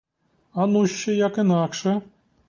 [0.53, 2.01] Ану, ще як інакше!